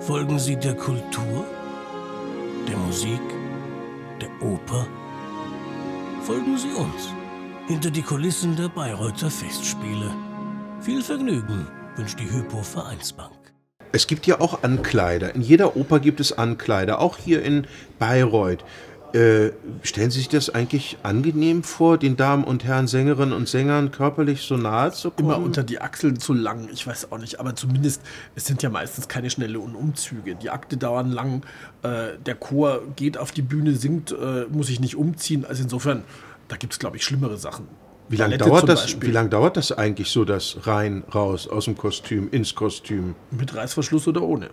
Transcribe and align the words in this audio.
Folgen 0.00 0.38
Sie 0.38 0.54
der 0.54 0.74
Kultur, 0.74 1.44
der 2.68 2.76
Musik, 2.76 3.20
der 4.20 4.30
Oper? 4.40 4.86
Folgen 6.22 6.56
Sie 6.56 6.72
uns 6.72 7.12
hinter 7.66 7.90
die 7.90 8.02
Kulissen 8.02 8.54
der 8.54 8.68
Bayreuther 8.68 9.28
Festspiele. 9.28 10.14
Viel 10.80 11.02
Vergnügen 11.02 11.66
wünscht 11.96 12.18
die 12.20 12.30
Hypo 12.30 12.62
Vereinsbank. 12.62 13.32
Es 13.90 14.06
gibt 14.06 14.26
ja 14.26 14.40
auch 14.40 14.62
Ankleider. 14.62 15.34
In 15.34 15.42
jeder 15.42 15.76
Oper 15.76 15.98
gibt 15.98 16.20
es 16.20 16.32
Ankleider, 16.32 17.00
auch 17.00 17.18
hier 17.18 17.42
in 17.42 17.66
Bayreuth. 17.98 18.64
Äh, 19.14 19.52
stellen 19.82 20.10
Sie 20.10 20.18
sich 20.18 20.28
das 20.28 20.50
eigentlich 20.50 20.98
angenehm 21.02 21.62
vor, 21.62 21.96
den 21.96 22.16
Damen 22.16 22.44
und 22.44 22.64
Herren 22.64 22.86
Sängerinnen 22.86 23.32
und 23.32 23.48
Sängern 23.48 23.90
körperlich 23.90 24.42
so 24.42 24.56
nahe 24.56 24.92
zu 24.92 25.10
kommen? 25.10 25.30
Immer 25.30 25.38
unter 25.38 25.62
die 25.62 25.80
Achseln 25.80 26.18
zu 26.18 26.34
lang, 26.34 26.68
ich 26.70 26.86
weiß 26.86 27.10
auch 27.10 27.18
nicht, 27.18 27.40
aber 27.40 27.56
zumindest, 27.56 28.02
es 28.34 28.44
sind 28.44 28.62
ja 28.62 28.68
meistens 28.68 29.08
keine 29.08 29.30
schnellen 29.30 29.56
Umzüge. 29.56 30.34
Die 30.34 30.50
Akte 30.50 30.76
dauern 30.76 31.10
lang, 31.10 31.42
äh, 31.82 32.18
der 32.24 32.34
Chor 32.34 32.82
geht 32.96 33.16
auf 33.16 33.32
die 33.32 33.42
Bühne, 33.42 33.74
singt, 33.74 34.12
äh, 34.12 34.44
muss 34.50 34.66
sich 34.66 34.80
nicht 34.80 34.96
umziehen. 34.96 35.46
Also 35.46 35.62
insofern, 35.62 36.04
da 36.48 36.56
gibt 36.56 36.74
es, 36.74 36.78
glaube 36.78 36.98
ich, 36.98 37.04
schlimmere 37.04 37.38
Sachen. 37.38 37.66
Wie 38.10 38.16
lange 38.16 38.38
dauert, 38.38 38.68
das, 38.68 38.96
lang 39.02 39.30
dauert 39.30 39.56
das 39.56 39.72
eigentlich 39.72 40.08
so, 40.10 40.24
das 40.24 40.66
rein, 40.66 41.04
raus, 41.14 41.46
aus 41.48 41.66
dem 41.66 41.76
Kostüm, 41.76 42.28
ins 42.30 42.54
Kostüm? 42.54 43.14
Mit 43.30 43.54
Reißverschluss 43.54 44.08
oder 44.08 44.22
ohne? 44.22 44.48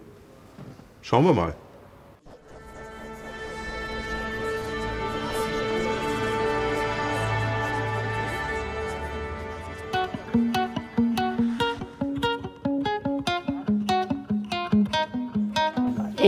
Schauen 1.01 1.25
wir 1.25 1.33
mal. 1.33 1.55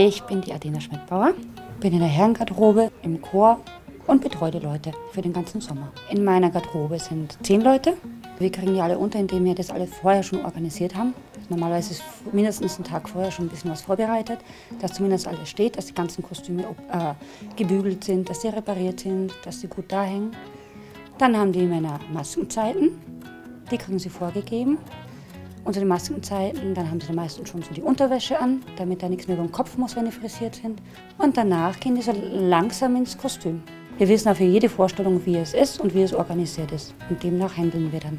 Ich 0.00 0.22
bin 0.22 0.40
die 0.40 0.52
Adina 0.52 0.80
Schmidtbauer, 0.80 1.34
bin 1.80 1.92
in 1.92 1.98
der 1.98 2.08
Herrengarderobe 2.08 2.92
im 3.02 3.20
Chor 3.20 3.58
und 4.06 4.22
betreue 4.22 4.52
die 4.52 4.60
Leute 4.60 4.92
für 5.10 5.22
den 5.22 5.32
ganzen 5.32 5.60
Sommer. 5.60 5.90
In 6.08 6.22
meiner 6.22 6.50
Garderobe 6.50 7.00
sind 7.00 7.36
zehn 7.42 7.62
Leute. 7.62 7.94
Wir 8.38 8.52
kriegen 8.52 8.74
die 8.74 8.80
alle 8.80 8.96
unter, 8.96 9.18
indem 9.18 9.44
wir 9.44 9.56
das 9.56 9.70
alle 9.70 9.88
vorher 9.88 10.22
schon 10.22 10.44
organisiert 10.44 10.94
haben. 10.94 11.14
Normalerweise 11.48 11.94
ist 11.94 12.04
mindestens 12.32 12.76
einen 12.76 12.84
Tag 12.84 13.08
vorher 13.08 13.32
schon 13.32 13.46
ein 13.46 13.48
bisschen 13.48 13.72
was 13.72 13.82
vorbereitet, 13.82 14.38
dass 14.80 14.92
zumindest 14.92 15.26
alles 15.26 15.50
steht, 15.50 15.76
dass 15.76 15.86
die 15.86 15.94
ganzen 15.94 16.22
Kostüme 16.22 16.62
äh, 16.62 17.14
gebügelt 17.56 18.04
sind, 18.04 18.30
dass 18.30 18.42
sie 18.42 18.50
repariert 18.50 19.00
sind, 19.00 19.32
dass 19.44 19.62
sie 19.62 19.66
gut 19.66 19.86
da 19.88 20.04
hängen. 20.04 20.30
Dann 21.18 21.36
haben 21.36 21.50
die 21.50 21.66
Männer 21.66 21.98
Maskenzeiten, 22.12 23.00
die 23.68 23.78
kriegen 23.78 23.98
sie 23.98 24.10
vorgegeben 24.10 24.78
unter 25.68 25.80
den 25.80 25.88
Maskenzeiten. 25.88 26.74
Dann 26.74 26.90
haben 26.90 27.00
sie 27.00 27.12
meistens 27.12 27.50
schon 27.50 27.62
so 27.62 27.72
die 27.74 27.82
Unterwäsche 27.82 28.40
an, 28.40 28.62
damit 28.76 29.02
da 29.02 29.08
nichts 29.08 29.28
mehr 29.28 29.36
über 29.36 29.46
den 29.46 29.52
Kopf 29.52 29.76
muss, 29.76 29.94
wenn 29.94 30.06
die 30.06 30.10
frisiert 30.10 30.54
sind. 30.56 30.80
Und 31.18 31.36
danach 31.36 31.78
gehen 31.78 31.94
die 31.94 32.02
so 32.02 32.12
langsam 32.12 32.96
ins 32.96 33.16
Kostüm. 33.16 33.62
Wir 33.98 34.08
wissen 34.08 34.28
auch 34.30 34.36
für 34.36 34.44
jede 34.44 34.70
Vorstellung, 34.70 35.20
wie 35.26 35.36
es 35.36 35.52
ist 35.52 35.78
und 35.78 35.94
wie 35.94 36.02
es 36.02 36.14
organisiert 36.14 36.72
ist. 36.72 36.94
Und 37.10 37.22
demnach 37.22 37.56
handeln 37.56 37.92
wir 37.92 38.00
dann. 38.00 38.18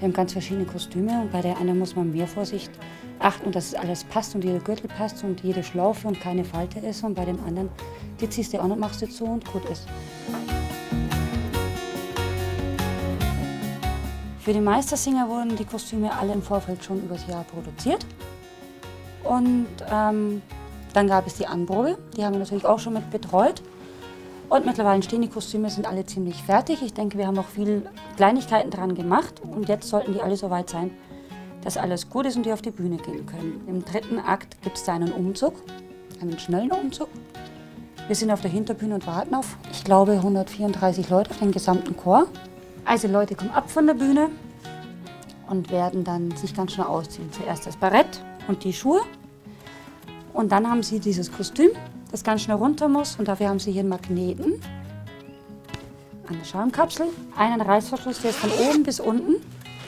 Wir 0.00 0.08
haben 0.08 0.14
ganz 0.14 0.32
verschiedene 0.32 0.64
Kostüme 0.64 1.20
und 1.20 1.30
bei 1.30 1.42
der 1.42 1.58
einen 1.58 1.78
muss 1.78 1.94
man 1.94 2.10
mehr 2.10 2.26
Vorsicht 2.26 2.72
achten, 3.20 3.52
dass 3.52 3.74
alles 3.74 4.02
passt 4.02 4.34
und 4.34 4.42
jeder 4.42 4.58
Gürtel 4.58 4.88
passt 4.88 5.22
und 5.22 5.42
jede 5.42 5.62
Schlaufe 5.62 6.08
und 6.08 6.20
keine 6.20 6.44
Falte 6.44 6.80
ist. 6.80 7.04
Und 7.04 7.14
bei 7.14 7.24
dem 7.24 7.38
anderen, 7.44 7.68
die 8.20 8.28
ziehst 8.28 8.52
du 8.52 8.58
auch 8.58 8.64
und 8.64 8.80
machst 8.80 9.00
du 9.00 9.08
zu 9.08 9.24
und 9.26 9.44
gut 9.52 9.64
ist. 9.70 9.86
Für 14.40 14.54
die 14.54 14.60
Meistersinger 14.60 15.28
wurden 15.28 15.54
die 15.56 15.66
Kostüme 15.66 16.10
alle 16.18 16.32
im 16.32 16.42
Vorfeld 16.42 16.82
schon 16.82 17.02
übers 17.02 17.26
Jahr 17.26 17.44
produziert. 17.44 18.06
Und 19.22 19.68
ähm, 19.92 20.40
dann 20.94 21.06
gab 21.06 21.26
es 21.26 21.34
die 21.34 21.46
Anprobe, 21.46 21.98
die 22.16 22.24
haben 22.24 22.32
wir 22.32 22.40
natürlich 22.40 22.64
auch 22.64 22.78
schon 22.78 22.94
mit 22.94 23.10
betreut. 23.10 23.62
Und 24.48 24.64
mittlerweile 24.64 25.02
stehen 25.02 25.22
die 25.22 25.28
Kostüme, 25.28 25.68
sind 25.68 25.86
alle 25.86 26.06
ziemlich 26.06 26.42
fertig. 26.42 26.82
Ich 26.82 26.94
denke, 26.94 27.18
wir 27.18 27.26
haben 27.26 27.36
noch 27.36 27.48
viele 27.48 27.82
Kleinigkeiten 28.16 28.70
dran 28.70 28.94
gemacht. 28.94 29.40
Und 29.42 29.68
jetzt 29.68 29.88
sollten 29.88 30.14
die 30.14 30.22
alle 30.22 30.36
so 30.36 30.48
weit 30.50 30.70
sein, 30.70 30.90
dass 31.62 31.76
alles 31.76 32.08
gut 32.08 32.26
ist 32.26 32.36
und 32.36 32.46
die 32.46 32.52
auf 32.52 32.62
die 32.62 32.70
Bühne 32.70 32.96
gehen 32.96 33.26
können. 33.26 33.62
Im 33.68 33.84
dritten 33.84 34.18
Akt 34.18 34.60
gibt 34.62 34.78
es 34.78 34.84
da 34.84 34.94
einen 34.94 35.12
Umzug, 35.12 35.52
einen 36.20 36.38
schnellen 36.38 36.72
Umzug. 36.72 37.08
Wir 38.08 38.16
sind 38.16 38.30
auf 38.32 38.40
der 38.40 38.50
Hinterbühne 38.50 38.94
und 38.94 39.06
warten 39.06 39.34
auf, 39.34 39.56
ich 39.70 39.84
glaube, 39.84 40.12
134 40.12 41.10
Leute 41.10 41.30
auf 41.30 41.38
den 41.38 41.52
gesamten 41.52 41.96
Chor. 41.96 42.26
Also 42.90 43.06
Leute 43.06 43.36
kommen 43.36 43.52
ab 43.52 43.70
von 43.70 43.86
der 43.86 43.94
Bühne 43.94 44.30
und 45.48 45.70
werden 45.70 46.02
dann 46.02 46.32
sich 46.32 46.56
ganz 46.56 46.72
schnell 46.72 46.88
ausziehen. 46.88 47.30
Zuerst 47.30 47.64
das 47.64 47.76
Barett 47.76 48.20
und 48.48 48.64
die 48.64 48.72
Schuhe. 48.72 49.02
Und 50.32 50.50
dann 50.50 50.68
haben 50.68 50.82
sie 50.82 50.98
dieses 50.98 51.30
Kostüm, 51.30 51.70
das 52.10 52.24
ganz 52.24 52.42
schnell 52.42 52.56
runter 52.56 52.88
muss. 52.88 53.14
Und 53.14 53.28
dafür 53.28 53.48
haben 53.48 53.60
sie 53.60 53.70
hier 53.70 53.82
einen 53.82 53.90
Magneten. 53.90 54.60
An 56.26 56.36
der 56.36 56.44
Schaumkapsel, 56.44 57.06
einen 57.36 57.60
Reißverschluss, 57.60 58.22
der 58.22 58.30
ist 58.30 58.40
von 58.40 58.50
oben 58.50 58.82
bis 58.82 58.98
unten, 58.98 59.36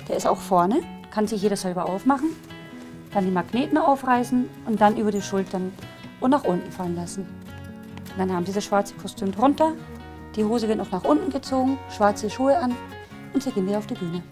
der 0.08 0.16
ist 0.16 0.28
auch 0.28 0.38
vorne, 0.38 0.78
kann 1.10 1.26
sich 1.26 1.42
jeder 1.42 1.56
selber 1.56 1.86
aufmachen. 1.86 2.28
Dann 3.12 3.24
die 3.24 3.32
Magneten 3.32 3.78
aufreißen 3.78 4.48
und 4.66 4.80
dann 4.80 4.96
über 4.96 5.10
die 5.10 5.22
Schultern 5.22 5.72
und 6.20 6.30
nach 6.30 6.44
unten 6.44 6.70
fallen 6.70 6.94
lassen. 6.94 7.22
Und 7.22 8.18
dann 8.18 8.32
haben 8.32 8.46
sie 8.46 8.52
das 8.52 8.62
schwarze 8.62 8.94
Kostüm 8.94 9.32
drunter, 9.32 9.72
die 10.36 10.44
Hose 10.44 10.68
wird 10.68 10.78
noch 10.78 10.90
nach 10.90 11.04
unten 11.04 11.30
gezogen, 11.30 11.78
schwarze 11.94 12.30
Schuhe 12.30 12.58
an 12.58 12.74
und 13.34 13.42
sie 13.42 13.50
gehen 13.50 13.66
wieder 13.66 13.78
auf 13.78 13.86
die 13.86 13.94
Bühne. 13.94 14.22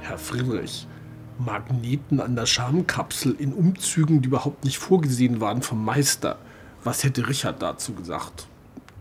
Herr 0.00 0.18
Friedrich, 0.18 0.86
Magneten 1.38 2.20
an 2.20 2.36
der 2.36 2.46
Schamkapsel 2.46 3.34
in 3.38 3.52
Umzügen, 3.52 4.22
die 4.22 4.28
überhaupt 4.28 4.64
nicht 4.64 4.78
vorgesehen 4.78 5.40
waren 5.40 5.62
vom 5.62 5.84
Meister. 5.84 6.38
Was 6.84 7.04
hätte 7.04 7.28
Richard 7.28 7.62
dazu 7.62 7.94
gesagt? 7.94 8.46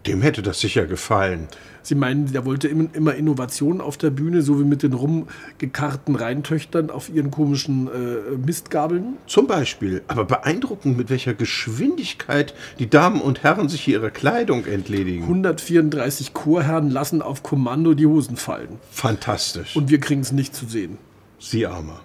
Dem 0.07 0.21
hätte 0.21 0.41
das 0.41 0.59
sicher 0.59 0.85
gefallen. 0.85 1.47
Sie 1.81 1.95
meinen, 1.95 2.31
der 2.31 2.45
wollte 2.45 2.67
immer 2.67 3.15
Innovationen 3.15 3.81
auf 3.81 3.97
der 3.97 4.09
Bühne, 4.09 4.41
so 4.41 4.59
wie 4.59 4.63
mit 4.63 4.83
den 4.83 4.93
rumgekarrten 4.93 6.15
Rheintöchtern 6.15 6.89
auf 6.89 7.09
ihren 7.09 7.31
komischen 7.31 7.87
äh, 7.87 8.37
Mistgabeln? 8.37 9.17
Zum 9.27 9.47
Beispiel. 9.47 10.01
Aber 10.07 10.25
beeindruckend, 10.25 10.97
mit 10.97 11.09
welcher 11.09 11.33
Geschwindigkeit 11.33 12.53
die 12.79 12.89
Damen 12.89 13.21
und 13.21 13.43
Herren 13.43 13.69
sich 13.69 13.81
hier 13.81 13.99
ihre 13.99 14.11
Kleidung 14.11 14.65
entledigen. 14.65 15.23
134 15.23 16.33
Chorherren 16.33 16.89
lassen 16.89 17.21
auf 17.21 17.43
Kommando 17.43 17.93
die 17.93 18.05
Hosen 18.05 18.37
fallen. 18.37 18.79
Fantastisch. 18.91 19.75
Und 19.75 19.89
wir 19.89 19.99
kriegen 19.99 20.21
es 20.21 20.31
nicht 20.31 20.55
zu 20.55 20.65
sehen. 20.65 20.97
Sie 21.39 21.65
Armer. 21.65 22.01